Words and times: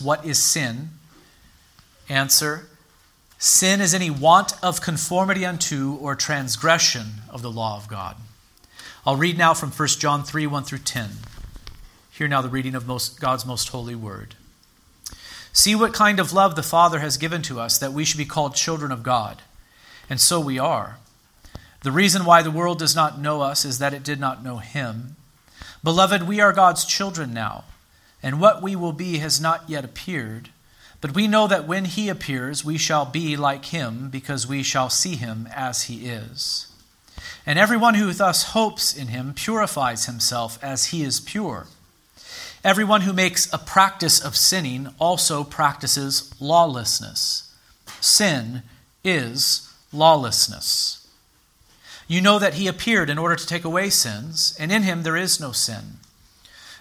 What 0.00 0.24
is 0.24 0.42
sin? 0.42 0.90
Answer 2.08 2.68
Sin 3.38 3.80
is 3.80 3.92
any 3.92 4.08
want 4.08 4.52
of 4.62 4.80
conformity 4.80 5.44
unto 5.44 5.96
or 6.00 6.14
transgression 6.14 7.22
of 7.28 7.42
the 7.42 7.50
law 7.50 7.76
of 7.76 7.88
God. 7.88 8.16
I'll 9.06 9.16
read 9.16 9.36
now 9.36 9.52
from 9.52 9.70
1 9.70 9.88
John 9.88 10.22
3 10.22 10.46
1 10.46 10.64
through 10.64 10.78
10. 10.78 11.10
Hear 12.10 12.28
now 12.28 12.40
the 12.40 12.48
reading 12.48 12.74
of 12.74 12.86
most, 12.86 13.20
God's 13.20 13.44
most 13.44 13.68
holy 13.68 13.94
word. 13.94 14.34
See 15.52 15.74
what 15.74 15.92
kind 15.92 16.18
of 16.18 16.32
love 16.32 16.56
the 16.56 16.62
Father 16.62 17.00
has 17.00 17.16
given 17.16 17.42
to 17.42 17.60
us 17.60 17.78
that 17.78 17.92
we 17.92 18.04
should 18.04 18.18
be 18.18 18.24
called 18.24 18.54
children 18.54 18.90
of 18.90 19.02
God. 19.02 19.42
And 20.08 20.20
so 20.20 20.40
we 20.40 20.58
are. 20.58 20.98
The 21.82 21.92
reason 21.92 22.24
why 22.24 22.42
the 22.42 22.50
world 22.50 22.78
does 22.78 22.96
not 22.96 23.20
know 23.20 23.42
us 23.42 23.64
is 23.64 23.78
that 23.78 23.94
it 23.94 24.02
did 24.02 24.18
not 24.18 24.42
know 24.42 24.58
Him. 24.58 25.16
Beloved, 25.84 26.24
we 26.24 26.40
are 26.40 26.52
God's 26.52 26.84
children 26.84 27.32
now, 27.32 27.64
and 28.26 28.40
what 28.40 28.60
we 28.60 28.74
will 28.74 28.92
be 28.92 29.18
has 29.18 29.40
not 29.40 29.70
yet 29.70 29.84
appeared. 29.84 30.48
But 31.00 31.14
we 31.14 31.28
know 31.28 31.46
that 31.46 31.68
when 31.68 31.84
He 31.84 32.08
appears, 32.08 32.64
we 32.64 32.76
shall 32.76 33.04
be 33.04 33.36
like 33.36 33.66
Him, 33.66 34.10
because 34.10 34.48
we 34.48 34.64
shall 34.64 34.90
see 34.90 35.14
Him 35.14 35.46
as 35.54 35.84
He 35.84 36.08
is. 36.08 36.66
And 37.46 37.56
everyone 37.56 37.94
who 37.94 38.12
thus 38.12 38.46
hopes 38.46 38.96
in 38.96 39.06
Him 39.06 39.32
purifies 39.32 40.06
himself 40.06 40.58
as 40.60 40.86
He 40.86 41.04
is 41.04 41.20
pure. 41.20 41.68
Everyone 42.64 43.02
who 43.02 43.12
makes 43.12 43.48
a 43.52 43.58
practice 43.58 44.18
of 44.18 44.34
sinning 44.34 44.88
also 44.98 45.44
practices 45.44 46.34
lawlessness. 46.40 47.54
Sin 48.00 48.64
is 49.04 49.72
lawlessness. 49.92 51.06
You 52.08 52.20
know 52.20 52.40
that 52.40 52.54
he 52.54 52.66
appeared 52.66 53.08
in 53.08 53.18
order 53.18 53.36
to 53.36 53.46
take 53.46 53.64
away 53.64 53.88
sins, 53.90 54.56
and 54.58 54.72
in 54.72 54.82
him 54.82 55.04
there 55.04 55.16
is 55.16 55.38
no 55.38 55.52
sin. 55.52 55.98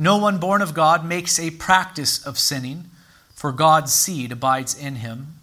No 0.00 0.16
one 0.16 0.38
born 0.38 0.62
of 0.62 0.72
God 0.72 1.04
makes 1.04 1.38
a 1.38 1.50
practice 1.50 2.24
of 2.24 2.38
sinning, 2.38 2.86
for 3.34 3.52
God's 3.52 3.92
seed 3.92 4.32
abides 4.32 4.74
in 4.74 4.94
him, 4.94 5.34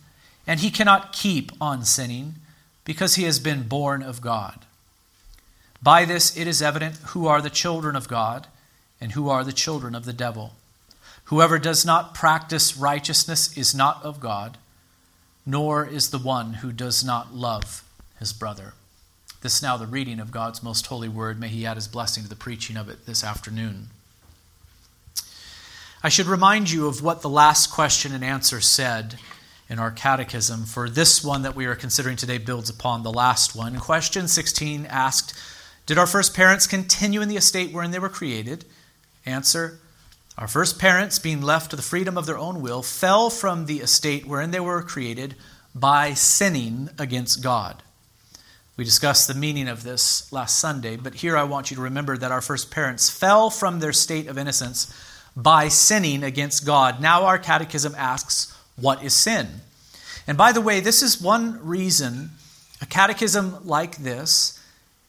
and 0.48 0.60
he 0.60 0.72
cannot 0.72 1.14
keep 1.14 1.52
on 1.62 1.86
sinning 1.86 2.38
because 2.84 3.14
he 3.14 3.24
has 3.26 3.38
been 3.38 3.68
born 3.68 4.02
of 4.02 4.20
God. 4.20 4.66
By 5.84 6.06
this 6.06 6.36
it 6.36 6.48
is 6.48 6.60
evident 6.60 6.96
who 7.10 7.28
are 7.28 7.40
the 7.40 7.52
children 7.52 7.96
of 7.96 8.08
God 8.08 8.48
and 9.00 9.12
who 9.12 9.30
are 9.30 9.44
the 9.44 9.54
children 9.54 9.94
of 9.94 10.06
the 10.06 10.12
devil. 10.12 10.54
Whoever 11.26 11.60
does 11.60 11.86
not 11.86 12.16
practice 12.16 12.76
righteousness 12.76 13.56
is 13.56 13.76
not 13.76 14.02
of 14.02 14.20
God, 14.20 14.58
nor 15.46 15.86
is 15.86 16.10
the 16.10 16.18
one 16.18 16.54
who 16.56 16.72
does 16.72 17.04
not 17.04 17.32
love 17.32 17.84
his 18.18 18.34
brother. 18.34 18.74
This 19.44 19.62
now 19.62 19.78
the 19.78 19.86
reading 19.86 20.20
of 20.20 20.32
God's 20.32 20.64
most 20.64 20.88
holy 20.88 21.10
word. 21.10 21.40
May 21.40 21.50
he 21.50 21.64
add 21.64 21.78
his 21.78 21.88
blessing 21.88 22.24
to 22.24 22.30
the 22.30 22.36
preaching 22.36 22.76
of 22.76 22.90
it 22.90 23.06
this 23.06 23.24
afternoon. 23.24 23.90
I 26.08 26.10
should 26.10 26.28
remind 26.28 26.72
you 26.72 26.88
of 26.88 27.04
what 27.04 27.22
the 27.22 27.28
last 27.28 27.70
question 27.70 28.14
and 28.14 28.24
answer 28.24 28.62
said 28.62 29.16
in 29.68 29.78
our 29.78 29.92
catechism, 29.92 30.64
for 30.64 30.90
this 30.90 31.22
one 31.22 31.42
that 31.42 31.54
we 31.54 31.66
are 31.66 31.76
considering 31.76 32.16
today 32.16 32.38
builds 32.38 32.70
upon 32.70 33.04
the 33.04 33.12
last 33.12 33.58
one. 33.58 33.78
Question 33.78 34.30
16 34.30 34.86
asked 34.86 35.38
Did 35.86 35.98
our 35.98 36.08
first 36.08 36.34
parents 36.34 36.66
continue 36.66 37.20
in 37.20 37.28
the 37.28 37.36
estate 37.36 37.74
wherein 37.74 37.92
they 37.92 38.00
were 38.00 38.08
created? 38.08 38.64
Answer 39.26 39.82
our 40.38 40.48
first 40.48 40.80
parents, 40.80 41.20
being 41.20 41.42
left 41.42 41.72
to 41.72 41.76
the 41.76 41.82
freedom 41.82 42.18
of 42.18 42.26
their 42.26 42.38
own 42.38 42.62
will, 42.62 42.84
fell 42.84 43.30
from 43.30 43.66
the 43.66 43.80
estate 43.80 44.26
wherein 44.26 44.52
they 44.52 44.62
were 44.62 44.82
created 44.84 45.36
by 45.76 46.14
sinning 46.14 46.90
against 46.98 47.44
God. 47.44 47.84
We 48.78 48.86
discussed 48.86 49.28
the 49.28 49.34
meaning 49.34 49.68
of 49.68 49.84
this 49.84 50.32
last 50.32 50.58
Sunday, 50.58 50.96
but 50.96 51.16
here 51.16 51.36
I 51.36 51.44
want 51.44 51.70
you 51.70 51.76
to 51.76 51.84
remember 51.84 52.18
that 52.18 52.32
our 52.32 52.40
first 52.40 52.72
parents 52.72 53.10
fell 53.10 53.50
from 53.50 53.82
their 53.82 53.92
state 53.92 54.28
of 54.28 54.38
innocence 54.38 54.90
by 55.38 55.68
sinning 55.68 56.24
against 56.24 56.66
God. 56.66 57.00
Now 57.00 57.26
our 57.26 57.38
catechism 57.38 57.94
asks, 57.96 58.54
What 58.76 59.04
is 59.04 59.14
sin? 59.14 59.48
And 60.26 60.38
by 60.38 60.52
the 60.52 60.62
way, 60.62 60.80
this 60.80 61.04
is 61.04 61.22
one 61.22 61.64
reason 61.66 62.32
a 62.82 62.86
catechism 62.86 63.66
like 63.66 63.98
this 63.98 64.62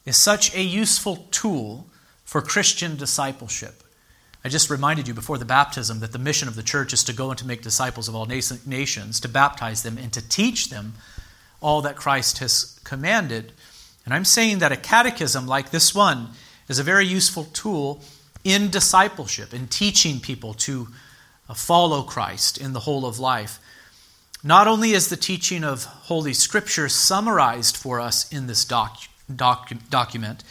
is 0.05 0.17
such 0.17 0.55
a 0.55 0.61
useful 0.61 1.27
tool 1.29 1.87
for 2.23 2.41
Christian 2.41 2.95
discipleship. 2.95 3.83
I 4.43 4.49
just 4.49 4.69
reminded 4.69 5.07
you 5.07 5.13
before 5.13 5.37
the 5.37 5.45
baptism 5.45 5.99
that 5.99 6.13
the 6.13 6.19
mission 6.19 6.47
of 6.47 6.55
the 6.55 6.63
church 6.63 6.93
is 6.93 7.03
to 7.03 7.13
go 7.13 7.29
and 7.29 7.37
to 7.37 7.45
make 7.45 7.61
disciples 7.61 8.07
of 8.07 8.15
all 8.15 8.25
nations, 8.25 9.19
to 9.19 9.27
baptize 9.27 9.83
them, 9.83 9.97
and 9.97 10.13
to 10.13 10.27
teach 10.27 10.69
them 10.69 10.93
all 11.61 11.81
that 11.81 11.95
Christ 11.95 12.39
has 12.39 12.79
commanded. 12.83 13.51
And 14.05 14.13
I'm 14.13 14.25
saying 14.25 14.59
that 14.59 14.71
a 14.71 14.77
catechism 14.77 15.45
like 15.45 15.71
this 15.71 15.93
one 15.93 16.29
is 16.69 16.79
a 16.79 16.83
very 16.83 17.05
useful 17.05 17.43
tool 17.45 18.01
in 18.43 18.69
discipleship, 18.69 19.53
in 19.53 19.67
teaching 19.67 20.19
people 20.19 20.53
to 20.53 20.87
uh, 21.47 21.53
follow 21.53 22.03
Christ 22.03 22.57
in 22.57 22.73
the 22.73 22.81
whole 22.81 23.05
of 23.05 23.19
life. 23.19 23.59
Not 24.43 24.67
only 24.67 24.91
is 24.91 25.09
the 25.09 25.17
teaching 25.17 25.63
of 25.63 25.83
Holy 25.83 26.33
Scripture 26.33 26.87
summarized 26.87 27.75
for 27.75 27.99
us 27.99 28.31
in 28.31 28.47
this 28.47 28.63
doc, 28.63 28.97
doc, 29.33 29.71
document, 29.89 30.43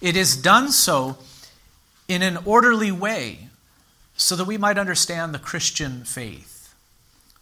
it 0.00 0.16
is 0.16 0.36
done 0.36 0.70
so 0.70 1.18
in 2.08 2.22
an 2.22 2.38
orderly 2.44 2.92
way 2.92 3.48
so 4.16 4.36
that 4.36 4.46
we 4.46 4.56
might 4.56 4.78
understand 4.78 5.34
the 5.34 5.38
Christian 5.38 6.04
faith. 6.04 6.74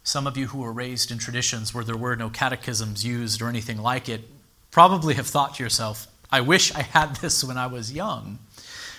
Some 0.03 0.26
of 0.26 0.37
you 0.37 0.49
who 0.49 0.59
were 0.59 0.72
raised 0.72 1.11
in 1.11 1.19
traditions 1.19 1.72
where 1.72 1.84
there 1.84 1.97
were 1.97 2.16
no 2.16 2.28
catechisms 2.28 3.05
used 3.05 3.41
or 3.41 3.49
anything 3.49 3.78
like 3.78 4.09
it 4.09 4.22
probably 4.71 5.15
have 5.15 5.26
thought 5.26 5.55
to 5.55 5.62
yourself, 5.62 6.09
I 6.31 6.41
wish 6.41 6.75
I 6.75 6.82
had 6.82 7.16
this 7.22 7.44
when 7.44 7.56
I 7.56 7.69
was 7.69 7.93
young. 7.93 8.38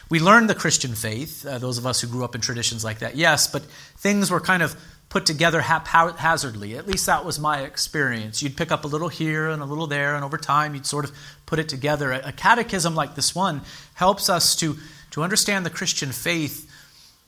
We 0.09 0.19
learned 0.19 0.49
the 0.49 0.55
Christian 0.55 0.93
faith, 0.93 1.45
uh, 1.45 1.57
those 1.57 1.77
of 1.77 1.85
us 1.85 2.01
who 2.01 2.07
grew 2.07 2.23
up 2.23 2.35
in 2.35 2.41
traditions 2.41 2.83
like 2.83 2.99
that, 2.99 3.15
yes, 3.15 3.47
but 3.47 3.63
things 3.97 4.29
were 4.29 4.39
kind 4.39 4.61
of 4.61 4.75
put 5.09 5.25
together 5.25 5.61
haphazardly. 5.61 6.77
At 6.77 6.87
least 6.87 7.05
that 7.05 7.25
was 7.25 7.39
my 7.39 7.61
experience. 7.61 8.43
You'd 8.43 8.57
pick 8.57 8.71
up 8.71 8.83
a 8.83 8.87
little 8.87 9.07
here 9.07 9.49
and 9.49 9.61
a 9.61 9.65
little 9.65 9.87
there, 9.87 10.15
and 10.15 10.23
over 10.23 10.37
time 10.37 10.75
you'd 10.75 10.85
sort 10.85 11.05
of 11.05 11.15
put 11.45 11.57
it 11.57 11.69
together. 11.69 12.11
A 12.11 12.31
catechism 12.31 12.95
like 12.95 13.15
this 13.15 13.33
one 13.33 13.61
helps 13.95 14.29
us 14.29 14.55
to 14.57 14.77
to 15.11 15.23
understand 15.23 15.65
the 15.65 15.69
Christian 15.69 16.11
faith 16.11 16.69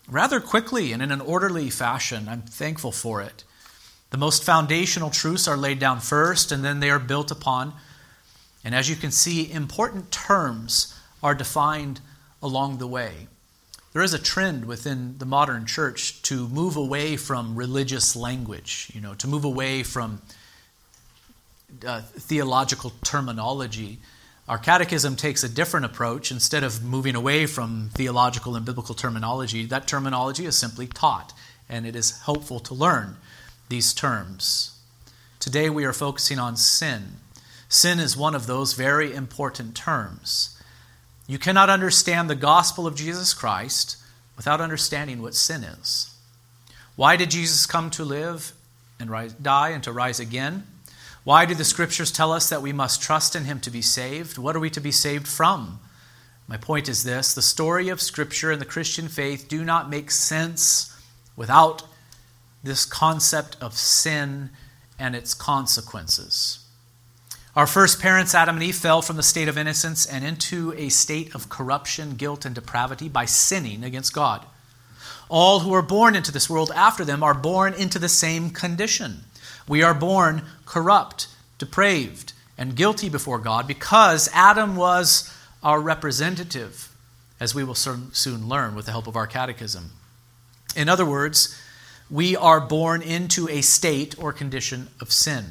rather 0.09 0.41
quickly 0.41 0.91
and 0.91 1.01
in 1.01 1.09
an 1.09 1.21
orderly 1.21 1.69
fashion. 1.69 2.27
I'm 2.27 2.41
thankful 2.41 2.91
for 2.91 3.21
it. 3.21 3.45
The 4.09 4.17
most 4.17 4.43
foundational 4.43 5.09
truths 5.09 5.47
are 5.47 5.55
laid 5.55 5.79
down 5.79 6.01
first, 6.01 6.51
and 6.51 6.65
then 6.65 6.81
they 6.81 6.89
are 6.89 6.99
built 6.99 7.31
upon. 7.31 7.73
And 8.63 8.75
as 8.75 8.89
you 8.89 8.97
can 8.97 9.11
see, 9.11 9.49
important 9.49 10.11
terms 10.11 10.99
are 11.23 11.33
defined 11.33 12.01
along 12.41 12.77
the 12.77 12.87
way. 12.87 13.27
There 13.93 14.03
is 14.03 14.13
a 14.13 14.19
trend 14.19 14.65
within 14.65 15.17
the 15.17 15.25
modern 15.25 15.65
church 15.65 16.21
to 16.23 16.47
move 16.47 16.75
away 16.75 17.17
from 17.17 17.55
religious 17.55 18.15
language, 18.15 18.91
you 18.93 19.01
know, 19.01 19.13
to 19.15 19.27
move 19.27 19.43
away 19.43 19.83
from 19.83 20.21
uh, 21.85 22.01
theological 22.01 22.93
terminology 23.03 23.99
our 24.47 24.57
catechism 24.57 25.17
takes 25.17 25.43
a 25.43 25.49
different 25.49 25.85
approach. 25.85 26.31
Instead 26.31 26.63
of 26.63 26.81
moving 26.83 27.15
away 27.15 27.45
from 27.45 27.89
theological 27.93 28.55
and 28.55 28.65
biblical 28.65 28.95
terminology, 28.95 29.65
that 29.65 29.87
terminology 29.87 30.45
is 30.45 30.55
simply 30.55 30.87
taught, 30.87 31.33
and 31.67 31.85
it 31.85 31.95
is 31.95 32.21
helpful 32.21 32.59
to 32.61 32.73
learn 32.73 33.17
these 33.67 33.93
terms. 33.93 34.79
Today 35.39 35.69
we 35.69 35.83
are 35.83 35.93
focusing 35.93 36.39
on 36.39 36.55
sin. 36.55 37.17
Sin 37.67 37.99
is 37.99 38.15
one 38.15 38.33
of 38.33 38.47
those 38.47 38.73
very 38.73 39.13
important 39.13 39.75
terms. 39.75 40.56
You 41.27 41.37
cannot 41.37 41.69
understand 41.69 42.29
the 42.29 42.35
gospel 42.35 42.87
of 42.87 42.95
Jesus 42.95 43.33
Christ 43.33 43.97
without 44.37 44.61
understanding 44.61 45.21
what 45.21 45.35
sin 45.35 45.63
is. 45.63 46.15
Why 46.95 47.15
did 47.17 47.31
Jesus 47.31 47.65
come 47.65 47.89
to 47.91 48.05
live 48.05 48.53
and 48.99 49.09
rise, 49.09 49.33
die 49.33 49.69
and 49.69 49.83
to 49.83 49.91
rise 49.91 50.19
again? 50.19 50.65
Why 51.23 51.45
do 51.45 51.53
the 51.53 51.65
scriptures 51.65 52.11
tell 52.11 52.31
us 52.31 52.49
that 52.49 52.61
we 52.61 52.71
must 52.71 53.01
trust 53.01 53.35
in 53.35 53.43
him 53.43 53.59
to 53.59 53.69
be 53.69 53.81
saved? 53.81 54.37
What 54.37 54.55
are 54.55 54.59
we 54.59 54.69
to 54.69 54.79
be 54.79 54.91
saved 54.91 55.27
from? 55.27 55.79
My 56.47 56.55
point 56.55 56.87
is 56.87 57.03
this 57.03 57.33
the 57.33 57.41
story 57.41 57.89
of 57.89 58.01
Scripture 58.01 58.51
and 58.51 58.61
the 58.61 58.65
Christian 58.65 59.09
faith 59.09 59.47
do 59.49 59.65
not 59.65 59.89
make 59.89 60.09
sense 60.09 60.97
without 61.35 61.83
this 62.63 62.85
concept 62.85 63.57
of 63.59 63.73
sin 63.73 64.49
and 64.97 65.15
its 65.15 65.33
consequences. 65.33 66.65
Our 67.57 67.65
first 67.65 67.99
parents, 67.99 68.35
Adam 68.35 68.57
and 68.57 68.63
Eve, 68.63 68.75
fell 68.75 69.01
from 69.01 69.15
the 69.15 69.23
state 69.23 69.47
of 69.47 69.57
innocence 69.57 70.05
and 70.05 70.23
into 70.23 70.75
a 70.77 70.89
state 70.89 71.33
of 71.33 71.49
corruption, 71.49 72.11
guilt, 72.11 72.45
and 72.45 72.53
depravity 72.53 73.09
by 73.09 73.25
sinning 73.25 73.83
against 73.83 74.13
God. 74.13 74.45
All 75.27 75.61
who 75.61 75.73
are 75.73 75.81
born 75.81 76.15
into 76.15 76.31
this 76.31 76.51
world 76.51 76.71
after 76.75 77.03
them 77.03 77.23
are 77.23 77.33
born 77.33 77.73
into 77.73 77.97
the 77.97 78.09
same 78.09 78.51
condition. 78.51 79.23
We 79.67 79.81
are 79.81 79.95
born 79.95 80.43
corrupt, 80.67 81.29
depraved, 81.57 82.33
and 82.59 82.75
guilty 82.75 83.09
before 83.09 83.39
God 83.39 83.65
because 83.65 84.29
Adam 84.35 84.75
was 84.75 85.35
our 85.63 85.81
representative, 85.81 86.95
as 87.39 87.55
we 87.55 87.63
will 87.63 87.73
soon 87.73 88.47
learn 88.47 88.75
with 88.75 88.85
the 88.85 88.91
help 88.91 89.07
of 89.07 89.15
our 89.15 89.25
catechism. 89.25 89.93
In 90.75 90.87
other 90.87 91.07
words, 91.07 91.59
we 92.07 92.35
are 92.35 92.61
born 92.61 93.01
into 93.01 93.49
a 93.49 93.61
state 93.61 94.13
or 94.19 94.31
condition 94.31 94.89
of 95.01 95.11
sin. 95.11 95.45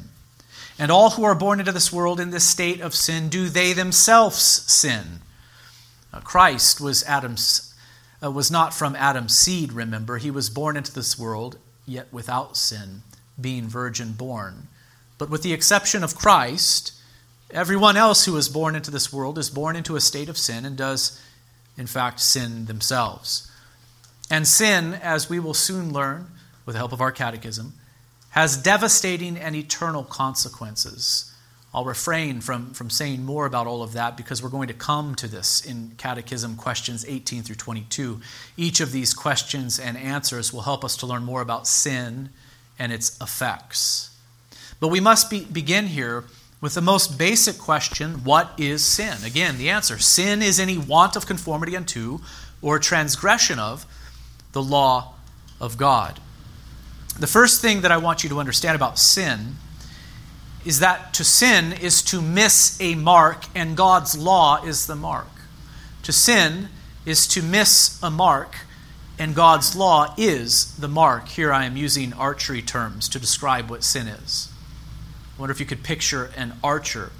And 0.78 0.90
all 0.90 1.10
who 1.10 1.24
are 1.24 1.34
born 1.34 1.58
into 1.58 1.72
this 1.72 1.92
world 1.92 2.20
in 2.20 2.30
this 2.30 2.44
state 2.44 2.80
of 2.80 2.94
sin 2.94 3.28
do 3.28 3.48
they 3.48 3.72
themselves 3.72 4.42
sin. 4.42 5.20
Uh, 6.12 6.20
Christ 6.20 6.80
was 6.80 7.02
Adam's 7.04 7.74
uh, 8.22 8.30
was 8.30 8.50
not 8.50 8.72
from 8.72 8.96
Adam's 8.96 9.36
seed, 9.36 9.72
remember. 9.72 10.16
He 10.18 10.30
was 10.30 10.48
born 10.48 10.76
into 10.76 10.92
this 10.92 11.18
world 11.18 11.58
yet 11.86 12.12
without 12.12 12.56
sin, 12.56 13.02
being 13.40 13.68
virgin 13.68 14.12
born. 14.12 14.68
But 15.18 15.30
with 15.30 15.42
the 15.42 15.52
exception 15.52 16.02
of 16.02 16.16
Christ, 16.16 16.92
everyone 17.50 17.96
else 17.96 18.24
who 18.24 18.36
is 18.36 18.48
born 18.48 18.74
into 18.74 18.90
this 18.90 19.12
world 19.12 19.38
is 19.38 19.50
born 19.50 19.76
into 19.76 19.96
a 19.96 20.00
state 20.00 20.28
of 20.28 20.38
sin 20.38 20.64
and 20.64 20.76
does 20.76 21.22
in 21.76 21.86
fact 21.86 22.20
sin 22.20 22.66
themselves. 22.66 23.50
And 24.30 24.48
sin, 24.48 24.94
as 24.94 25.30
we 25.30 25.38
will 25.38 25.54
soon 25.54 25.92
learn 25.92 26.30
with 26.64 26.74
the 26.74 26.78
help 26.78 26.92
of 26.92 27.00
our 27.00 27.12
catechism, 27.12 27.74
has 28.36 28.58
devastating 28.58 29.38
and 29.38 29.56
eternal 29.56 30.04
consequences. 30.04 31.32
I'll 31.72 31.86
refrain 31.86 32.42
from, 32.42 32.74
from 32.74 32.90
saying 32.90 33.24
more 33.24 33.46
about 33.46 33.66
all 33.66 33.82
of 33.82 33.94
that 33.94 34.14
because 34.14 34.42
we're 34.42 34.50
going 34.50 34.68
to 34.68 34.74
come 34.74 35.14
to 35.14 35.26
this 35.26 35.64
in 35.64 35.92
Catechism 35.96 36.56
questions 36.56 37.06
18 37.08 37.44
through 37.44 37.56
22. 37.56 38.20
Each 38.58 38.80
of 38.80 38.92
these 38.92 39.14
questions 39.14 39.78
and 39.78 39.96
answers 39.96 40.52
will 40.52 40.62
help 40.62 40.84
us 40.84 40.98
to 40.98 41.06
learn 41.06 41.24
more 41.24 41.40
about 41.40 41.66
sin 41.66 42.28
and 42.78 42.92
its 42.92 43.18
effects. 43.22 44.14
But 44.80 44.88
we 44.88 45.00
must 45.00 45.30
be, 45.30 45.46
begin 45.46 45.86
here 45.86 46.24
with 46.60 46.74
the 46.74 46.82
most 46.82 47.16
basic 47.18 47.56
question 47.56 48.22
what 48.22 48.52
is 48.58 48.84
sin? 48.84 49.16
Again, 49.24 49.56
the 49.56 49.70
answer 49.70 49.98
sin 49.98 50.42
is 50.42 50.60
any 50.60 50.76
want 50.76 51.16
of 51.16 51.24
conformity 51.24 51.74
unto 51.74 52.18
or 52.60 52.78
transgression 52.78 53.58
of 53.58 53.86
the 54.52 54.62
law 54.62 55.14
of 55.58 55.78
God. 55.78 56.20
The 57.18 57.26
first 57.26 57.62
thing 57.62 57.80
that 57.80 57.92
I 57.92 57.96
want 57.96 58.22
you 58.22 58.28
to 58.30 58.40
understand 58.40 58.76
about 58.76 58.98
sin 58.98 59.56
is 60.66 60.80
that 60.80 61.14
to 61.14 61.24
sin 61.24 61.72
is 61.72 62.02
to 62.02 62.20
miss 62.20 62.78
a 62.80 62.94
mark, 62.94 63.44
and 63.54 63.76
God's 63.76 64.18
law 64.18 64.62
is 64.64 64.86
the 64.86 64.96
mark. 64.96 65.28
To 66.02 66.12
sin 66.12 66.68
is 67.06 67.26
to 67.28 67.42
miss 67.42 67.98
a 68.02 68.10
mark, 68.10 68.56
and 69.18 69.34
God's 69.34 69.74
law 69.74 70.14
is 70.18 70.76
the 70.76 70.88
mark. 70.88 71.28
Here 71.28 71.52
I 71.52 71.64
am 71.64 71.76
using 71.76 72.12
archery 72.12 72.60
terms 72.60 73.08
to 73.08 73.18
describe 73.18 73.70
what 73.70 73.82
sin 73.82 74.08
is. 74.08 74.50
I 75.36 75.40
wonder 75.40 75.52
if 75.52 75.60
you 75.60 75.66
could 75.66 75.84
picture 75.84 76.30
an 76.36 76.54
archer 76.62 77.12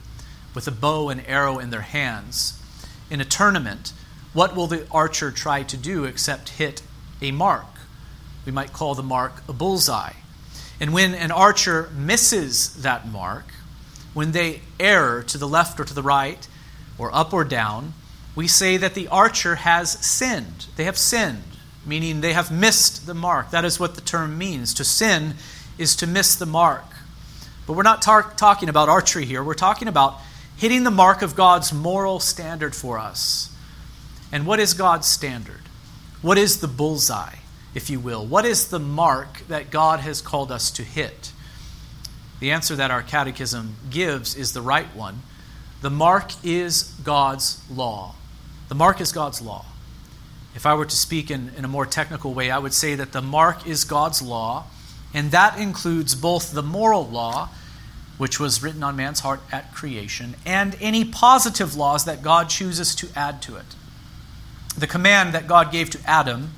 with 0.54 0.68
a 0.68 0.72
bow 0.72 1.08
and 1.08 1.24
arrow 1.26 1.58
in 1.58 1.70
their 1.70 1.82
hands. 1.82 2.60
In 3.08 3.20
a 3.20 3.24
tournament, 3.24 3.92
what 4.34 4.54
will 4.54 4.66
the 4.66 4.86
archer 4.90 5.30
try 5.30 5.62
to 5.62 5.76
do 5.76 6.04
except 6.04 6.50
hit 6.50 6.82
a 7.22 7.30
mark? 7.30 7.75
We 8.46 8.52
might 8.52 8.72
call 8.72 8.94
the 8.94 9.02
mark 9.02 9.42
a 9.48 9.52
bullseye. 9.52 10.14
And 10.80 10.94
when 10.94 11.14
an 11.14 11.30
archer 11.30 11.90
misses 11.94 12.82
that 12.82 13.06
mark, 13.06 13.46
when 14.14 14.32
they 14.32 14.62
err 14.80 15.22
to 15.24 15.36
the 15.36 15.48
left 15.48 15.78
or 15.78 15.84
to 15.84 15.92
the 15.92 16.02
right, 16.02 16.48
or 16.98 17.14
up 17.14 17.32
or 17.32 17.44
down, 17.44 17.92
we 18.34 18.48
say 18.48 18.76
that 18.76 18.94
the 18.94 19.08
archer 19.08 19.56
has 19.56 19.92
sinned. 20.04 20.66
They 20.76 20.84
have 20.84 20.98
sinned, 20.98 21.42
meaning 21.84 22.20
they 22.20 22.32
have 22.32 22.50
missed 22.50 23.06
the 23.06 23.14
mark. 23.14 23.50
That 23.50 23.64
is 23.64 23.80
what 23.80 23.94
the 23.94 24.00
term 24.00 24.38
means. 24.38 24.74
To 24.74 24.84
sin 24.84 25.34
is 25.78 25.96
to 25.96 26.06
miss 26.06 26.34
the 26.36 26.46
mark. 26.46 26.84
But 27.66 27.74
we're 27.74 27.82
not 27.82 28.02
tar- 28.02 28.32
talking 28.36 28.68
about 28.68 28.88
archery 28.88 29.24
here. 29.24 29.42
We're 29.42 29.54
talking 29.54 29.88
about 29.88 30.18
hitting 30.56 30.84
the 30.84 30.90
mark 30.90 31.22
of 31.22 31.34
God's 31.34 31.72
moral 31.72 32.20
standard 32.20 32.74
for 32.74 32.98
us. 32.98 33.50
And 34.30 34.46
what 34.46 34.60
is 34.60 34.74
God's 34.74 35.06
standard? 35.06 35.62
What 36.22 36.38
is 36.38 36.60
the 36.60 36.68
bullseye? 36.68 37.36
If 37.76 37.90
you 37.90 38.00
will. 38.00 38.24
What 38.24 38.46
is 38.46 38.68
the 38.68 38.78
mark 38.78 39.46
that 39.48 39.70
God 39.70 40.00
has 40.00 40.22
called 40.22 40.50
us 40.50 40.70
to 40.72 40.82
hit? 40.82 41.30
The 42.40 42.50
answer 42.50 42.74
that 42.74 42.90
our 42.90 43.02
catechism 43.02 43.76
gives 43.90 44.34
is 44.34 44.54
the 44.54 44.62
right 44.62 44.96
one. 44.96 45.20
The 45.82 45.90
mark 45.90 46.32
is 46.42 46.94
God's 47.04 47.60
law. 47.70 48.14
The 48.68 48.74
mark 48.74 48.98
is 49.02 49.12
God's 49.12 49.42
law. 49.42 49.66
If 50.54 50.64
I 50.64 50.72
were 50.72 50.86
to 50.86 50.96
speak 50.96 51.30
in, 51.30 51.50
in 51.54 51.66
a 51.66 51.68
more 51.68 51.84
technical 51.84 52.32
way, 52.32 52.50
I 52.50 52.58
would 52.58 52.72
say 52.72 52.94
that 52.94 53.12
the 53.12 53.20
mark 53.20 53.66
is 53.66 53.84
God's 53.84 54.22
law, 54.22 54.64
and 55.12 55.30
that 55.32 55.58
includes 55.58 56.14
both 56.14 56.52
the 56.52 56.62
moral 56.62 57.06
law, 57.06 57.50
which 58.16 58.40
was 58.40 58.62
written 58.62 58.82
on 58.82 58.96
man's 58.96 59.20
heart 59.20 59.40
at 59.52 59.74
creation, 59.74 60.34
and 60.46 60.78
any 60.80 61.04
positive 61.04 61.76
laws 61.76 62.06
that 62.06 62.22
God 62.22 62.48
chooses 62.48 62.94
to 62.94 63.08
add 63.14 63.42
to 63.42 63.56
it. 63.56 63.66
The 64.78 64.86
command 64.86 65.34
that 65.34 65.46
God 65.46 65.70
gave 65.70 65.90
to 65.90 66.00
Adam 66.06 66.52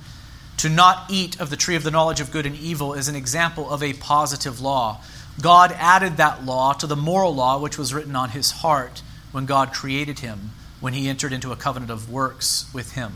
to 0.58 0.68
not 0.68 1.10
eat 1.10 1.40
of 1.40 1.50
the 1.50 1.56
tree 1.56 1.76
of 1.76 1.82
the 1.82 1.90
knowledge 1.90 2.20
of 2.20 2.30
good 2.30 2.46
and 2.46 2.56
evil 2.56 2.94
is 2.94 3.08
an 3.08 3.16
example 3.16 3.70
of 3.70 3.82
a 3.82 3.92
positive 3.94 4.60
law. 4.60 5.00
God 5.40 5.72
added 5.78 6.16
that 6.16 6.44
law 6.44 6.72
to 6.74 6.86
the 6.86 6.96
moral 6.96 7.34
law 7.34 7.58
which 7.60 7.78
was 7.78 7.94
written 7.94 8.16
on 8.16 8.30
his 8.30 8.50
heart 8.50 9.02
when 9.30 9.46
God 9.46 9.72
created 9.72 10.18
him, 10.18 10.50
when 10.80 10.94
he 10.94 11.08
entered 11.08 11.32
into 11.32 11.52
a 11.52 11.56
covenant 11.56 11.92
of 11.92 12.10
works 12.10 12.68
with 12.74 12.92
him. 12.92 13.12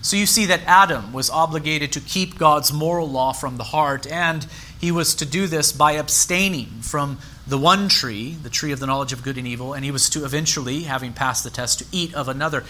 So 0.00 0.16
you 0.16 0.26
see 0.26 0.46
that 0.46 0.62
Adam 0.66 1.12
was 1.12 1.30
obligated 1.30 1.92
to 1.92 2.00
keep 2.00 2.38
God's 2.38 2.72
moral 2.72 3.08
law 3.08 3.32
from 3.32 3.56
the 3.56 3.64
heart, 3.64 4.06
and 4.10 4.44
he 4.80 4.90
was 4.90 5.14
to 5.16 5.26
do 5.26 5.46
this 5.46 5.70
by 5.70 5.92
abstaining 5.92 6.66
from 6.80 7.18
the 7.46 7.58
one 7.58 7.88
tree, 7.88 8.32
the 8.42 8.50
tree 8.50 8.72
of 8.72 8.80
the 8.80 8.86
knowledge 8.86 9.12
of 9.12 9.22
good 9.22 9.38
and 9.38 9.46
evil, 9.46 9.74
and 9.74 9.84
he 9.84 9.92
was 9.92 10.10
to 10.10 10.24
eventually, 10.24 10.82
having 10.82 11.12
passed 11.12 11.44
the 11.44 11.50
test, 11.50 11.78
to 11.80 11.84
eat 11.92 12.14
of 12.14 12.28
another. 12.28 12.64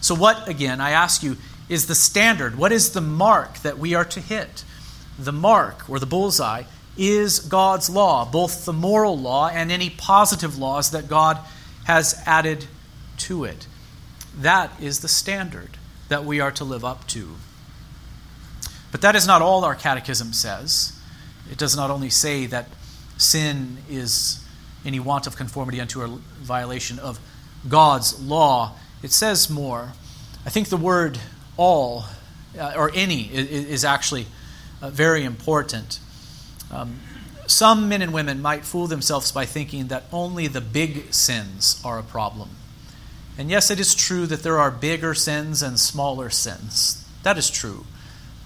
So, 0.00 0.14
what, 0.14 0.46
again, 0.46 0.80
I 0.80 0.90
ask 0.90 1.24
you, 1.24 1.36
is 1.68 1.86
the 1.86 1.94
standard? 1.94 2.56
What 2.56 2.72
is 2.72 2.90
the 2.90 3.00
mark 3.00 3.58
that 3.58 3.78
we 3.78 3.94
are 3.94 4.04
to 4.04 4.20
hit? 4.20 4.64
The 5.18 5.32
mark, 5.32 5.88
or 5.88 5.98
the 5.98 6.06
bullseye, 6.06 6.64
is 6.96 7.40
God's 7.40 7.90
law, 7.90 8.24
both 8.24 8.64
the 8.64 8.72
moral 8.72 9.18
law 9.18 9.48
and 9.48 9.70
any 9.70 9.90
positive 9.90 10.56
laws 10.56 10.90
that 10.92 11.08
God 11.08 11.38
has 11.84 12.20
added 12.26 12.66
to 13.18 13.44
it. 13.44 13.66
That 14.36 14.70
is 14.80 15.00
the 15.00 15.08
standard 15.08 15.70
that 16.08 16.24
we 16.24 16.40
are 16.40 16.52
to 16.52 16.64
live 16.64 16.84
up 16.84 17.06
to. 17.08 17.36
But 18.92 19.00
that 19.02 19.16
is 19.16 19.26
not 19.26 19.42
all 19.42 19.64
our 19.64 19.74
catechism 19.74 20.32
says. 20.32 20.98
It 21.50 21.58
does 21.58 21.76
not 21.76 21.90
only 21.90 22.10
say 22.10 22.46
that 22.46 22.68
sin 23.18 23.78
is 23.90 24.44
any 24.84 25.00
want 25.00 25.26
of 25.26 25.36
conformity 25.36 25.80
unto 25.80 26.02
a 26.02 26.08
violation 26.38 26.98
of 26.98 27.18
God's 27.68 28.20
law, 28.20 28.74
it 29.02 29.12
says 29.12 29.50
more. 29.50 29.92
I 30.44 30.50
think 30.50 30.68
the 30.68 30.76
word 30.76 31.18
all 31.56 32.04
uh, 32.58 32.72
or 32.76 32.90
any 32.94 33.22
is, 33.22 33.66
is 33.66 33.84
actually 33.84 34.26
uh, 34.82 34.90
very 34.90 35.24
important. 35.24 35.98
Um, 36.70 37.00
some 37.46 37.88
men 37.88 38.02
and 38.02 38.12
women 38.12 38.42
might 38.42 38.64
fool 38.64 38.86
themselves 38.86 39.30
by 39.30 39.46
thinking 39.46 39.88
that 39.88 40.04
only 40.12 40.48
the 40.48 40.60
big 40.60 41.12
sins 41.12 41.80
are 41.84 41.98
a 41.98 42.02
problem. 42.02 42.50
And 43.38 43.50
yes, 43.50 43.70
it 43.70 43.78
is 43.78 43.94
true 43.94 44.26
that 44.26 44.42
there 44.42 44.58
are 44.58 44.70
bigger 44.70 45.14
sins 45.14 45.62
and 45.62 45.78
smaller 45.78 46.30
sins. 46.30 47.06
That 47.22 47.38
is 47.38 47.50
true. 47.50 47.84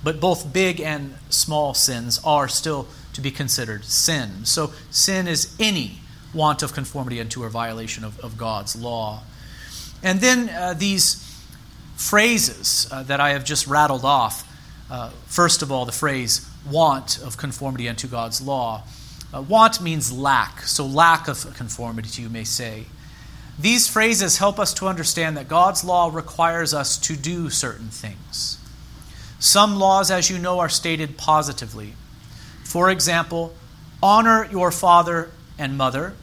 But 0.03 0.21
both 0.21 0.53
big 0.53 0.81
and 0.81 1.15
small 1.29 1.75
sins 1.75 2.21
are 2.25 2.49
still 2.49 2.89
to 3.13 3.21
be 3.21 3.31
considered 3.31 3.85
sin. 3.85 4.45
So 4.45 4.73
sin 4.91 5.29
is 5.29 5.55
any 5.59 5.99
want 6.35 6.63
of 6.63 6.73
conformity 6.73 7.21
unto 7.21 7.45
a 7.45 7.51
violation 7.51 8.05
of, 8.05 8.19
of 8.21 8.37
God's 8.37 8.77
law. 8.77 9.23
And 10.03 10.21
then 10.21 10.49
uh, 10.49 10.75
these 10.75 11.30
phrases 12.01 12.89
uh, 12.91 13.03
that 13.03 13.21
I 13.21 13.31
have 13.31 13.45
just 13.45 13.67
rattled 13.67 14.07
off. 14.07 14.49
Uh, 14.91 15.11
first 15.27 15.61
of 15.61 15.71
all, 15.71 15.85
the 15.85 15.93
phrase 15.93 16.49
want 16.69 17.21
of 17.23 17.37
conformity 17.37 17.89
unto 17.89 18.09
God's 18.09 18.41
law. 18.41 18.83
Uh, 19.33 19.43
want 19.43 19.83
means 19.83 20.11
lack, 20.11 20.63
so 20.63 20.85
lack 20.85 21.29
of 21.29 21.55
conformity, 21.55 22.23
you 22.23 22.31
may 22.31 22.43
say. 22.43 22.87
These 23.59 23.87
phrases 23.87 24.39
help 24.39 24.59
us 24.59 24.73
to 24.75 24.89
understand 24.89 25.37
that 25.37 25.47
God's 25.47 25.85
law 25.85 26.11
requires 26.13 26.73
us 26.73 26.97
to 27.01 27.17
do 27.17 27.51
certain 27.51 27.91
things. 27.91 28.59
Some 29.39 29.77
laws, 29.77 30.11
as 30.11 30.31
you 30.31 30.39
know, 30.39 30.59
are 30.59 30.71
stated 30.71 31.19
positively. 31.19 31.93
For 32.65 32.89
example, 32.91 33.55
honor 34.03 34.49
your 34.51 34.71
father 34.71 35.31
and 35.59 35.77
mother 35.77 36.15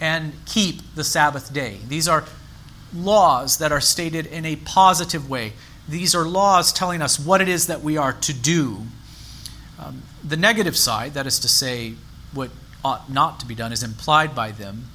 and 0.00 0.32
keep 0.46 0.94
the 0.94 1.04
Sabbath 1.04 1.52
day. 1.52 1.78
These 1.88 2.06
are 2.06 2.24
laws 2.94 3.58
that 3.58 3.72
are 3.72 3.80
stated 3.80 4.26
in 4.26 4.44
a 4.44 4.56
positive 4.56 5.28
way. 5.28 5.52
These 5.88 6.14
are 6.14 6.24
laws 6.24 6.72
telling 6.72 7.02
us 7.02 7.18
what 7.18 7.40
it 7.40 7.48
is 7.48 7.66
that 7.66 7.82
we 7.82 7.96
are 7.96 8.12
to 8.12 8.32
do. 8.32 8.82
Um, 9.78 10.02
the 10.22 10.36
negative 10.36 10.76
side, 10.76 11.14
that 11.14 11.26
is 11.26 11.38
to 11.40 11.48
say, 11.48 11.94
what 12.32 12.50
ought 12.84 13.10
not 13.10 13.40
to 13.40 13.46
be 13.46 13.54
done, 13.54 13.72
is 13.72 13.82
implied 13.82 14.34
by 14.34 14.50
them. 14.50 14.86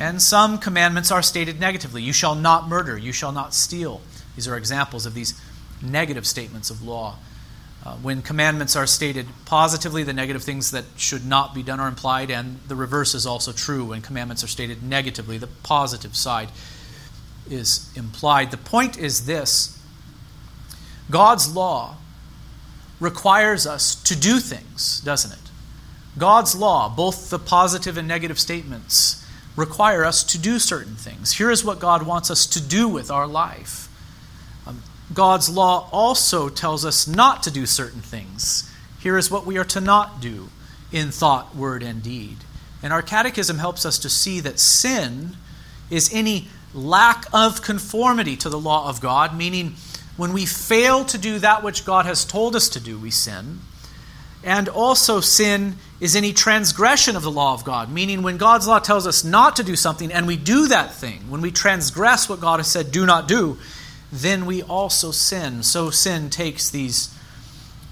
And 0.00 0.22
some 0.22 0.58
commandments 0.58 1.10
are 1.10 1.22
stated 1.22 1.60
negatively. 1.60 2.02
You 2.02 2.12
shall 2.12 2.34
not 2.34 2.68
murder. 2.68 2.96
You 2.96 3.12
shall 3.12 3.32
not 3.32 3.54
steal. 3.54 4.00
These 4.34 4.48
are 4.48 4.56
examples 4.56 5.06
of 5.06 5.14
these 5.14 5.40
negative 5.82 6.26
statements 6.26 6.70
of 6.70 6.82
law. 6.82 7.16
Uh, 7.84 7.96
when 7.96 8.22
commandments 8.22 8.76
are 8.76 8.86
stated 8.86 9.26
positively, 9.44 10.02
the 10.02 10.12
negative 10.12 10.42
things 10.42 10.70
that 10.70 10.84
should 10.96 11.26
not 11.26 11.52
be 11.52 11.62
done 11.62 11.80
are 11.80 11.88
implied, 11.88 12.30
and 12.30 12.60
the 12.68 12.76
reverse 12.76 13.12
is 13.12 13.26
also 13.26 13.52
true. 13.52 13.86
When 13.86 14.00
commandments 14.00 14.44
are 14.44 14.48
stated 14.48 14.82
negatively, 14.82 15.36
the 15.36 15.48
positive 15.48 16.16
side 16.16 16.50
is 17.52 17.92
implied. 17.96 18.50
The 18.50 18.56
point 18.56 18.98
is 18.98 19.26
this 19.26 19.78
God's 21.10 21.54
law 21.54 21.96
requires 23.00 23.66
us 23.66 23.94
to 24.04 24.16
do 24.16 24.38
things, 24.38 25.00
doesn't 25.00 25.32
it? 25.32 25.38
God's 26.18 26.54
law, 26.54 26.88
both 26.88 27.30
the 27.30 27.38
positive 27.38 27.96
and 27.96 28.06
negative 28.06 28.38
statements, 28.38 29.26
require 29.56 30.04
us 30.04 30.22
to 30.24 30.38
do 30.38 30.58
certain 30.58 30.94
things. 30.94 31.32
Here 31.32 31.50
is 31.50 31.64
what 31.64 31.80
God 31.80 32.06
wants 32.06 32.30
us 32.30 32.46
to 32.46 32.60
do 32.60 32.88
with 32.88 33.10
our 33.10 33.26
life. 33.26 33.88
Um, 34.66 34.82
God's 35.12 35.48
law 35.48 35.88
also 35.92 36.48
tells 36.48 36.84
us 36.84 37.06
not 37.06 37.42
to 37.42 37.50
do 37.50 37.66
certain 37.66 38.00
things. 38.00 38.70
Here 39.00 39.18
is 39.18 39.30
what 39.30 39.46
we 39.46 39.58
are 39.58 39.64
to 39.64 39.80
not 39.80 40.20
do 40.20 40.48
in 40.92 41.10
thought, 41.10 41.56
word, 41.56 41.82
and 41.82 42.02
deed. 42.02 42.38
And 42.82 42.92
our 42.92 43.02
catechism 43.02 43.58
helps 43.58 43.84
us 43.84 43.98
to 44.00 44.08
see 44.08 44.40
that 44.40 44.58
sin 44.58 45.36
is 45.90 46.12
any 46.12 46.48
lack 46.74 47.26
of 47.32 47.62
conformity 47.62 48.36
to 48.36 48.48
the 48.48 48.58
law 48.58 48.88
of 48.88 49.00
God, 49.00 49.36
meaning 49.36 49.74
when 50.16 50.32
we 50.32 50.46
fail 50.46 51.04
to 51.06 51.18
do 51.18 51.38
that 51.38 51.62
which 51.62 51.84
God 51.84 52.06
has 52.06 52.24
told 52.24 52.54
us 52.56 52.68
to 52.70 52.80
do, 52.80 52.98
we 52.98 53.10
sin. 53.10 53.60
And 54.44 54.68
also, 54.68 55.20
sin 55.20 55.76
is 56.00 56.16
any 56.16 56.32
transgression 56.32 57.14
of 57.14 57.22
the 57.22 57.30
law 57.30 57.54
of 57.54 57.64
God, 57.64 57.90
meaning 57.90 58.22
when 58.22 58.36
God's 58.36 58.66
law 58.66 58.80
tells 58.80 59.06
us 59.06 59.22
not 59.22 59.56
to 59.56 59.62
do 59.62 59.76
something 59.76 60.12
and 60.12 60.26
we 60.26 60.36
do 60.36 60.66
that 60.68 60.92
thing, 60.92 61.30
when 61.30 61.40
we 61.40 61.50
transgress 61.52 62.28
what 62.28 62.40
God 62.40 62.58
has 62.58 62.66
said, 62.66 62.90
do 62.90 63.06
not 63.06 63.28
do, 63.28 63.58
then 64.10 64.44
we 64.44 64.62
also 64.62 65.12
sin. 65.12 65.62
So, 65.62 65.90
sin 65.90 66.28
takes 66.28 66.68
these 66.68 67.16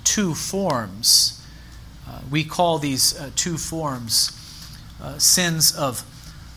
two 0.02 0.34
forms. 0.34 1.44
Uh, 2.08 2.20
we 2.30 2.42
call 2.42 2.78
these 2.78 3.18
uh, 3.18 3.30
two 3.36 3.56
forms 3.56 4.36
uh, 5.00 5.18
sins 5.18 5.74
of, 5.74 6.04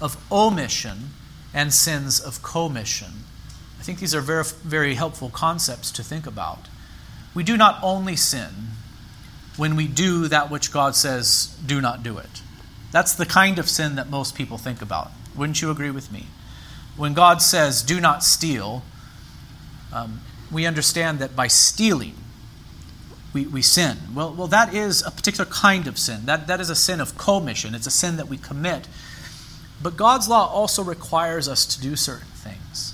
of 0.01 0.18
omission 0.32 1.12
and 1.54 1.74
sins 1.74 2.20
of 2.20 2.42
commission. 2.42 3.24
I 3.80 3.84
think 3.84 4.00
these 4.00 4.16
are 4.16 4.22
very, 4.22 4.44
very 4.64 4.96
helpful 4.96 5.30
concepts 5.30 5.92
to 5.92 6.04
think 6.04 6.26
about. 6.26 6.68
We 7.36 7.44
do 7.44 7.58
not 7.58 7.80
only 7.84 8.16
sin 8.16 8.50
when 9.58 9.76
we 9.76 9.88
do 9.88 10.28
that 10.28 10.50
which 10.50 10.72
God 10.72 10.96
says, 10.96 11.56
do 11.66 11.82
not 11.82 12.02
do 12.02 12.18
it. 12.18 12.42
That's 12.92 13.14
the 13.14 13.26
kind 13.26 13.60
of 13.60 13.70
sin 13.70 13.96
that 13.96 14.10
most 14.10 14.36
people 14.36 14.58
think 14.58 14.82
about. 14.82 15.12
Wouldn't 15.36 15.62
you 15.62 15.72
agree 15.72 15.92
with 15.92 16.12
me? 16.12 16.28
When 16.96 17.14
God 17.14 17.42
says, 17.42 17.82
do 17.82 18.00
not 18.00 18.24
steal, 18.24 18.84
um, 19.92 20.22
we 20.52 20.66
understand 20.66 21.20
that 21.20 21.36
by 21.36 21.48
stealing, 21.48 22.16
we, 23.34 23.48
we 23.48 23.64
sin. 23.64 23.98
Well, 24.14 24.32
well, 24.34 24.48
that 24.48 24.74
is 24.74 25.04
a 25.06 25.12
particular 25.12 25.50
kind 25.50 25.88
of 25.88 25.98
sin. 25.98 26.26
That, 26.26 26.46
that 26.48 26.62
is 26.62 26.70
a 26.70 26.76
sin 26.76 27.02
of 27.02 27.18
commission. 27.18 27.74
It's 27.74 27.88
a 27.88 27.92
sin 27.92 28.18
that 28.18 28.28
we 28.28 28.38
commit. 28.38 28.88
But 29.84 29.98
God's 29.98 30.30
law 30.30 30.48
also 30.48 30.82
requires 30.82 31.50
us 31.50 31.66
to 31.66 31.82
do 31.82 31.98
certain 31.98 32.30
things. 32.30 32.94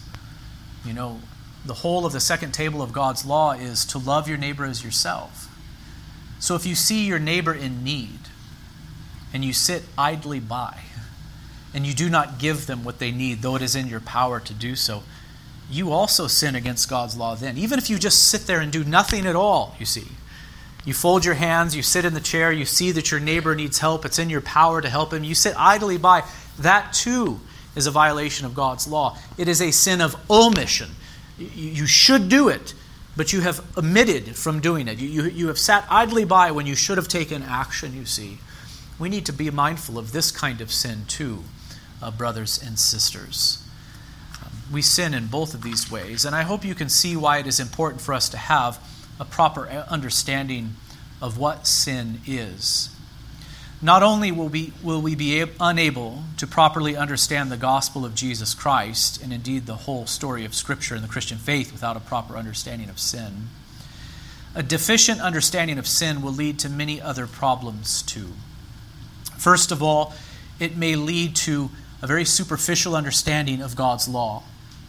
You 0.83 0.93
know, 0.93 1.19
the 1.63 1.75
whole 1.75 2.05
of 2.05 2.13
the 2.13 2.19
second 2.19 2.51
table 2.51 2.81
of 2.81 2.91
God's 2.91 3.25
law 3.25 3.51
is 3.51 3.85
to 3.85 3.99
love 3.99 4.27
your 4.27 4.39
neighbor 4.39 4.65
as 4.65 4.83
yourself. 4.83 5.45
So 6.39 6.55
if 6.55 6.65
you 6.65 6.73
see 6.73 7.05
your 7.05 7.19
neighbor 7.19 7.53
in 7.53 7.83
need 7.83 8.19
and 9.31 9.45
you 9.45 9.53
sit 9.53 9.83
idly 9.97 10.39
by 10.39 10.79
and 11.73 11.85
you 11.85 11.93
do 11.93 12.09
not 12.09 12.39
give 12.39 12.65
them 12.65 12.83
what 12.83 12.97
they 12.97 13.11
need, 13.11 13.43
though 13.43 13.55
it 13.55 13.61
is 13.61 13.75
in 13.75 13.87
your 13.87 13.99
power 13.99 14.39
to 14.39 14.53
do 14.53 14.75
so, 14.75 15.03
you 15.69 15.91
also 15.91 16.25
sin 16.25 16.55
against 16.55 16.89
God's 16.89 17.15
law 17.15 17.35
then. 17.35 17.57
Even 17.57 17.77
if 17.77 17.89
you 17.89 17.99
just 17.99 18.29
sit 18.29 18.47
there 18.47 18.59
and 18.59 18.71
do 18.71 18.83
nothing 18.83 19.27
at 19.27 19.35
all, 19.35 19.75
you 19.77 19.85
see. 19.85 20.07
You 20.85 20.93
fold 20.93 21.25
your 21.25 21.35
hands, 21.35 21.75
you 21.75 21.83
sit 21.83 22.05
in 22.05 22.15
the 22.15 22.21
chair, 22.21 22.51
you 22.51 22.65
see 22.65 22.91
that 22.93 23.11
your 23.11 23.19
neighbor 23.19 23.53
needs 23.53 23.77
help, 23.79 24.05
it's 24.05 24.17
in 24.17 24.29
your 24.29 24.41
power 24.41 24.81
to 24.81 24.89
help 24.89 25.13
him, 25.13 25.23
you 25.23 25.35
sit 25.35 25.53
idly 25.59 25.97
by. 25.97 26.23
That 26.59 26.93
too 26.93 27.39
is 27.75 27.87
a 27.87 27.91
violation 27.91 28.45
of 28.45 28.53
God's 28.53 28.87
law. 28.87 29.17
It 29.37 29.47
is 29.47 29.61
a 29.61 29.71
sin 29.71 30.01
of 30.01 30.15
omission. 30.29 30.89
You 31.37 31.87
should 31.87 32.27
do 32.27 32.49
it, 32.49 32.73
but 33.15 33.31
you 33.31 33.41
have 33.41 33.61
omitted 33.77 34.35
from 34.35 34.59
doing 34.59 34.87
it. 34.87 34.99
You, 34.99 35.07
you, 35.07 35.23
you 35.29 35.47
have 35.47 35.59
sat 35.59 35.85
idly 35.89 36.25
by 36.25 36.51
when 36.51 36.65
you 36.65 36.75
should 36.75 36.97
have 36.97 37.07
taken 37.07 37.41
action, 37.43 37.95
you 37.95 38.05
see. 38.05 38.39
We 38.99 39.07
need 39.07 39.25
to 39.27 39.33
be 39.33 39.49
mindful 39.49 39.97
of 39.97 40.11
this 40.11 40.31
kind 40.31 40.59
of 40.59 40.71
sin 40.71 41.05
too, 41.07 41.43
uh, 42.01 42.11
brothers 42.11 42.61
and 42.61 42.77
sisters. 42.77 43.63
Um, 44.43 44.51
we 44.71 44.81
sin 44.81 45.13
in 45.13 45.27
both 45.27 45.53
of 45.53 45.63
these 45.63 45.89
ways, 45.89 46.25
and 46.25 46.35
I 46.35 46.41
hope 46.41 46.65
you 46.65 46.75
can 46.75 46.89
see 46.89 47.15
why 47.15 47.37
it 47.37 47.47
is 47.47 47.61
important 47.61 48.01
for 48.01 48.13
us 48.13 48.27
to 48.29 48.37
have 48.37 48.77
a 49.19 49.25
proper 49.25 49.69
uh, 49.69 49.85
understanding 49.89 50.75
of 51.21 51.37
what 51.37 51.65
sin 51.65 52.19
is. 52.27 52.89
Not 53.81 54.03
only 54.03 54.31
will 54.31 54.49
we, 54.49 54.73
will 54.83 55.01
we 55.01 55.15
be 55.15 55.45
unable 55.59 56.23
to 56.37 56.45
properly 56.45 56.97
understand 56.97 57.49
the 57.49 57.57
gospel 57.57 58.05
of 58.05 58.13
Jesus 58.13 58.53
Christ, 58.53 59.21
and 59.23 59.31
indeed 59.31 59.65
the 59.65 59.75
whole 59.75 60.05
story 60.05 60.43
of 60.43 60.53
Scripture 60.53 60.95
and 60.95 61.03
the 61.03 61.07
Christian 61.07 61.37
faith, 61.37 61.71
without 61.71 61.95
a 61.95 62.01
proper 62.01 62.35
understanding 62.35 62.89
of 62.89 62.99
sin, 62.99 63.47
a 64.53 64.63
deficient 64.63 65.21
understanding 65.21 65.77
of 65.77 65.87
sin 65.87 66.21
will 66.21 66.33
lead 66.33 66.59
to 66.59 66.69
many 66.69 67.01
other 67.01 67.25
problems 67.25 68.01
too. 68.01 68.33
First 69.37 69.71
of 69.71 69.81
all, 69.81 70.13
it 70.59 70.75
may 70.75 70.95
lead 70.95 71.35
to 71.37 71.69
a 72.01 72.07
very 72.07 72.25
superficial 72.25 72.95
understanding 72.95 73.61
of 73.61 73.75
God's 73.77 74.09
law. 74.09 74.43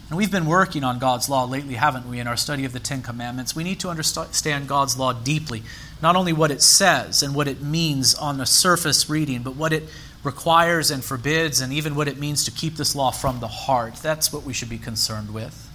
And 0.09 0.16
we've 0.16 0.32
been 0.32 0.47
working 0.47 0.82
on 0.82 0.99
God's 0.99 1.28
law 1.28 1.44
lately, 1.44 1.75
haven't 1.75 2.09
we, 2.09 2.18
in 2.18 2.26
our 2.26 2.37
study 2.37 2.64
of 2.64 2.73
the 2.73 2.80
Ten 2.80 3.02
Commandments? 3.02 3.54
We 3.54 3.62
need 3.62 3.78
to 3.80 3.88
understand 3.88 4.66
God's 4.66 4.99
law 4.99 5.12
deeply 5.12 5.62
not 6.02 6.16
only 6.16 6.33
what 6.33 6.50
it 6.50 6.62
says 6.62 7.23
and 7.23 7.35
what 7.35 7.49
it 7.49 7.61
means 7.61 8.14
on 8.14 8.38
the 8.38 8.47
surface 8.47 9.11
reading, 9.11 9.42
but 9.42 9.57
what 9.57 9.73
it 9.73 9.85
requires 10.23 10.90
and 10.90 11.02
forbids, 11.02 11.61
and 11.61 11.73
even 11.73 11.95
what 11.95 12.09
it 12.09 12.19
means 12.19 12.45
to 12.45 12.50
keep 12.50 12.76
this 12.76 12.95
law 12.95 13.11
from 13.11 13.40
the 13.40 13.49
heart. 13.49 13.95
That's 13.97 14.33
what 14.33 14.45
we 14.45 14.52
should 14.52 14.69
be 14.69 14.78
concerned 14.78 15.33
with. 15.33 15.69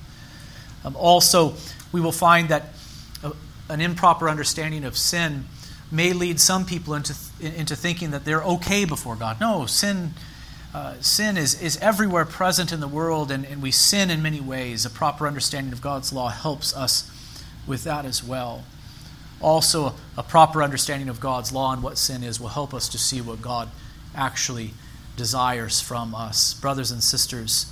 Um, 0.83 0.95
also, 0.95 1.55
we 1.91 1.99
will 1.99 2.11
find 2.11 2.49
that 2.49 2.69
a, 3.23 3.31
an 3.69 3.81
improper 3.81 4.29
understanding 4.29 4.83
of 4.83 4.97
sin 4.97 5.45
may 5.91 6.13
lead 6.13 6.39
some 6.39 6.65
people 6.65 6.93
into, 6.93 7.15
into 7.39 7.75
thinking 7.75 8.11
that 8.11 8.23
they're 8.23 8.43
okay 8.43 8.85
before 8.85 9.15
God. 9.15 9.39
No, 9.39 9.65
sin. 9.65 10.13
Uh, 10.73 10.99
sin 10.99 11.37
is, 11.37 11.61
is 11.61 11.77
everywhere 11.77 12.25
present 12.25 12.73
in 12.73 12.81
the 12.81 12.87
world, 12.87 13.31
and, 13.31 13.45
and 13.45 13.61
we 13.61 13.71
sin 13.71 14.09
in 14.09 14.21
many 14.21 14.41
ways. 14.41 14.85
A 14.85 14.89
proper 14.89 15.25
understanding 15.25 15.71
of 15.71 15.81
God's 15.81 16.11
law 16.11 16.27
helps 16.27 16.75
us 16.75 17.09
with 17.65 17.85
that 17.85 18.03
as 18.03 18.21
well 18.21 18.65
also 19.45 19.93
a 20.17 20.23
proper 20.23 20.63
understanding 20.63 21.07
of 21.07 21.19
God's 21.19 21.51
law 21.51 21.71
and 21.71 21.83
what 21.83 21.99
sin 21.99 22.23
is 22.23 22.39
will 22.39 22.47
help 22.47 22.73
us 22.73 22.89
to 22.89 22.97
see 22.97 23.21
what 23.21 23.43
God 23.43 23.69
actually 24.15 24.71
desires 25.15 25.79
from 25.79 26.15
us. 26.15 26.55
Brothers 26.55 26.89
and 26.89 27.03
sisters, 27.03 27.71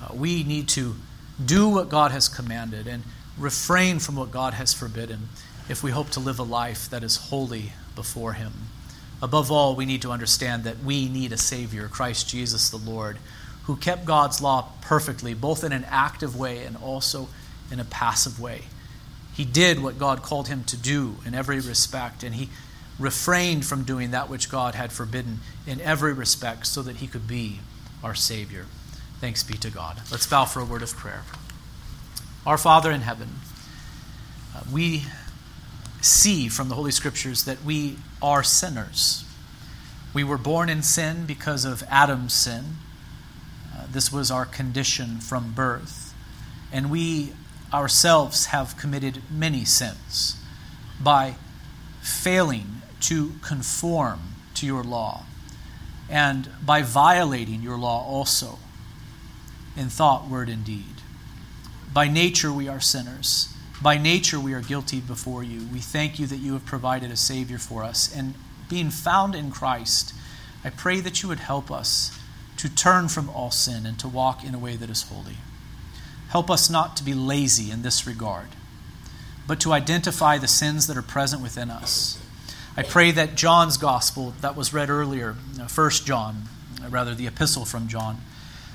uh, 0.00 0.14
we 0.14 0.44
need 0.44 0.68
to 0.68 0.94
do 1.44 1.68
what 1.68 1.88
God 1.88 2.12
has 2.12 2.28
commanded 2.28 2.86
and 2.86 3.02
refrain 3.36 3.98
from 3.98 4.14
what 4.14 4.30
God 4.30 4.54
has 4.54 4.72
forbidden 4.72 5.28
if 5.68 5.82
we 5.82 5.90
hope 5.90 6.10
to 6.10 6.20
live 6.20 6.38
a 6.38 6.44
life 6.44 6.88
that 6.90 7.02
is 7.02 7.16
holy 7.16 7.72
before 7.96 8.34
Him. 8.34 8.52
Above 9.20 9.50
all, 9.50 9.74
we 9.74 9.86
need 9.86 10.02
to 10.02 10.12
understand 10.12 10.62
that 10.62 10.78
we 10.78 11.08
need 11.08 11.32
a 11.32 11.36
Savior, 11.36 11.88
Christ 11.88 12.28
Jesus 12.28 12.70
the 12.70 12.76
Lord, 12.76 13.18
who 13.64 13.74
kept 13.74 14.04
God's 14.04 14.40
law 14.40 14.68
perfectly, 14.80 15.34
both 15.34 15.64
in 15.64 15.72
an 15.72 15.84
active 15.88 16.36
way 16.36 16.64
and 16.64 16.76
also 16.76 17.28
in 17.72 17.80
a 17.80 17.84
passive 17.84 18.38
way. 18.40 18.62
He 19.34 19.44
did 19.44 19.82
what 19.82 19.98
God 19.98 20.22
called 20.22 20.48
him 20.48 20.64
to 20.64 20.76
do 20.76 21.16
in 21.24 21.34
every 21.34 21.60
respect, 21.60 22.22
and 22.22 22.34
he 22.34 22.48
refrained 22.98 23.64
from 23.64 23.84
doing 23.84 24.10
that 24.10 24.28
which 24.28 24.50
God 24.50 24.74
had 24.74 24.92
forbidden 24.92 25.40
in 25.66 25.80
every 25.80 26.12
respect 26.12 26.66
so 26.66 26.82
that 26.82 26.96
he 26.96 27.06
could 27.06 27.26
be 27.26 27.60
our 28.04 28.14
Savior. 28.14 28.66
Thanks 29.20 29.42
be 29.42 29.54
to 29.54 29.70
God. 29.70 30.00
Let's 30.10 30.26
bow 30.26 30.44
for 30.44 30.60
a 30.60 30.64
word 30.64 30.82
of 30.82 30.94
prayer. 30.96 31.22
Our 32.46 32.58
Father 32.58 32.90
in 32.90 33.02
heaven, 33.02 33.28
uh, 34.54 34.62
we 34.72 35.04
see 36.00 36.48
from 36.48 36.68
the 36.68 36.74
Holy 36.74 36.90
Scriptures 36.90 37.44
that 37.44 37.62
we 37.64 37.96
are 38.22 38.42
sinners. 38.42 39.24
We 40.12 40.24
were 40.24 40.38
born 40.38 40.68
in 40.68 40.82
sin 40.82 41.26
because 41.26 41.64
of 41.64 41.82
Adam's 41.88 42.32
sin. 42.32 42.76
Uh, 43.74 43.84
this 43.90 44.12
was 44.12 44.30
our 44.30 44.44
condition 44.44 45.18
from 45.18 45.52
birth. 45.52 46.14
And 46.72 46.90
we 46.90 47.32
ourselves 47.72 48.46
have 48.46 48.76
committed 48.76 49.22
many 49.30 49.64
sins 49.64 50.36
by 51.00 51.36
failing 52.00 52.82
to 53.00 53.32
conform 53.42 54.20
to 54.54 54.66
your 54.66 54.82
law 54.82 55.24
and 56.08 56.48
by 56.64 56.82
violating 56.82 57.62
your 57.62 57.78
law 57.78 58.04
also 58.04 58.58
in 59.76 59.88
thought, 59.88 60.28
word, 60.28 60.48
and 60.48 60.64
deed. 60.64 61.00
By 61.92 62.08
nature, 62.08 62.52
we 62.52 62.68
are 62.68 62.80
sinners. 62.80 63.54
By 63.80 63.96
nature, 63.96 64.38
we 64.38 64.52
are 64.52 64.60
guilty 64.60 65.00
before 65.00 65.42
you. 65.42 65.66
We 65.72 65.78
thank 65.78 66.18
you 66.18 66.26
that 66.26 66.36
you 66.36 66.52
have 66.52 66.66
provided 66.66 67.10
a 67.10 67.16
Savior 67.16 67.58
for 67.58 67.84
us. 67.84 68.14
And 68.14 68.34
being 68.68 68.90
found 68.90 69.34
in 69.34 69.50
Christ, 69.50 70.12
I 70.64 70.70
pray 70.70 71.00
that 71.00 71.22
you 71.22 71.28
would 71.28 71.40
help 71.40 71.70
us 71.70 72.18
to 72.58 72.68
turn 72.68 73.08
from 73.08 73.30
all 73.30 73.50
sin 73.50 73.86
and 73.86 73.98
to 74.00 74.08
walk 74.08 74.44
in 74.44 74.54
a 74.54 74.58
way 74.58 74.76
that 74.76 74.90
is 74.90 75.02
holy. 75.02 75.38
Help 76.30 76.48
us 76.48 76.70
not 76.70 76.96
to 76.96 77.04
be 77.04 77.12
lazy 77.12 77.72
in 77.72 77.82
this 77.82 78.06
regard, 78.06 78.46
but 79.48 79.58
to 79.60 79.72
identify 79.72 80.38
the 80.38 80.46
sins 80.46 80.86
that 80.86 80.96
are 80.96 81.02
present 81.02 81.42
within 81.42 81.70
us. 81.70 82.18
I 82.76 82.84
pray 82.84 83.10
that 83.10 83.34
John's 83.34 83.76
gospel 83.76 84.34
that 84.40 84.56
was 84.56 84.72
read 84.72 84.90
earlier, 84.90 85.34
First 85.66 86.06
John, 86.06 86.44
rather 86.88 87.16
the 87.16 87.26
epistle 87.26 87.64
from 87.64 87.88
John, 87.88 88.18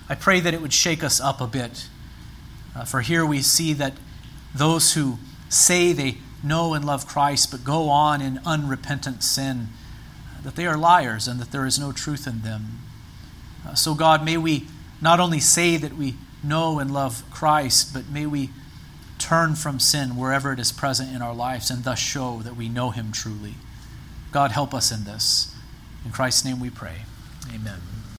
I 0.09 0.15
pray 0.15 0.41
that 0.41 0.53
it 0.53 0.62
would 0.62 0.74
shake 0.74 1.01
us 1.01 1.21
up 1.21 1.39
a 1.39 1.47
bit. 1.47 1.88
Uh, 2.75 2.83
for 2.83 3.00
here 3.00 3.25
we 3.25 3.41
see 3.41 3.71
that 3.71 3.93
those 4.53 4.93
who 4.93 5.17
say 5.47 5.93
they 5.93 6.17
know 6.43 6.74
and 6.74 6.83
love 6.83 7.07
Christ 7.07 7.51
but 7.51 7.63
go 7.63 7.88
on 7.89 8.21
in 8.21 8.41
unrepentant 8.45 9.24
sin, 9.24 9.69
that 10.43 10.57
they 10.57 10.67
are 10.67 10.77
liars 10.77 11.25
and 11.25 11.39
that 11.39 11.51
there 11.51 11.65
is 11.65 11.79
no 11.79 11.93
truth 11.93 12.27
in 12.27 12.41
them. 12.41 12.79
Uh, 13.65 13.75
so, 13.75 13.95
God, 13.95 14.25
may 14.25 14.35
we 14.35 14.67
not 15.01 15.21
only 15.21 15.39
say 15.39 15.77
that 15.77 15.95
we 15.95 16.15
know 16.45 16.79
and 16.79 16.93
love 16.93 17.23
Christ, 17.31 17.93
but 17.93 18.09
may 18.09 18.25
we 18.25 18.51
turn 19.17 19.55
from 19.55 19.79
sin 19.79 20.15
wherever 20.15 20.51
it 20.51 20.59
is 20.59 20.71
present 20.71 21.13
in 21.13 21.21
our 21.21 21.33
lives 21.33 21.69
and 21.69 21.83
thus 21.83 21.99
show 21.99 22.41
that 22.43 22.55
we 22.55 22.69
know 22.69 22.91
Him 22.91 23.11
truly. 23.11 23.55
God, 24.31 24.51
help 24.51 24.73
us 24.73 24.91
in 24.91 25.05
this. 25.05 25.55
In 26.03 26.11
Christ's 26.11 26.45
name 26.45 26.59
we 26.59 26.69
pray. 26.69 27.03
Amen. 27.53 27.94